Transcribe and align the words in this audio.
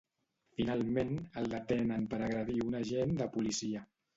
Finalment, 0.59 1.11
el 1.41 1.49
detenen 1.53 2.09
per 2.15 2.23
agredir 2.29 2.59
un 2.71 2.81
agent 2.83 3.17
de 3.21 3.33
policia. 3.37 3.89